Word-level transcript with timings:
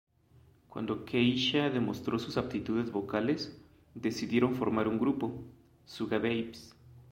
Cuando 0.67 1.05
Keisha 1.05 1.69
demostró 1.69 2.17
sus 2.17 2.35
aptitudes 2.37 2.89
vocales, 2.91 3.55
decidieron 3.93 4.55
formar 4.55 4.87
un 4.87 4.97
grupo, 4.97 5.43
Sugababes. 5.85 6.75